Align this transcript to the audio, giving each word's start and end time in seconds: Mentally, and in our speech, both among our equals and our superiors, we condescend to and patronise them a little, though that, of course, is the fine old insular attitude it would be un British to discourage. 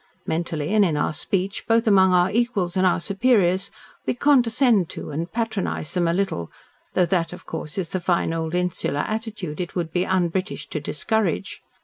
Mentally, 0.25 0.69
and 0.73 0.83
in 0.83 0.97
our 0.97 1.13
speech, 1.13 1.67
both 1.67 1.85
among 1.85 2.11
our 2.11 2.31
equals 2.31 2.75
and 2.75 2.87
our 2.87 2.99
superiors, 2.99 3.69
we 4.07 4.15
condescend 4.15 4.89
to 4.89 5.11
and 5.11 5.31
patronise 5.31 5.93
them 5.93 6.07
a 6.07 6.11
little, 6.13 6.51
though 6.95 7.05
that, 7.05 7.33
of 7.33 7.45
course, 7.45 7.77
is 7.77 7.89
the 7.89 7.99
fine 7.99 8.33
old 8.33 8.55
insular 8.55 9.01
attitude 9.01 9.61
it 9.61 9.75
would 9.75 9.91
be 9.91 10.03
un 10.03 10.29
British 10.29 10.67
to 10.69 10.79
discourage. 10.79 11.61